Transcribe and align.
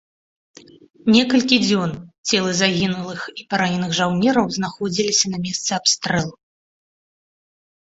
Некалькі 1.15 1.57
дзён 1.65 1.89
целы 2.27 2.51
загінулых 2.61 3.21
і 3.39 3.47
параненых 3.53 3.91
жаўнераў 4.01 4.53
знаходзіліся 4.59 5.25
на 5.37 5.47
месцы 5.49 5.71
абстрэлу. 5.83 6.33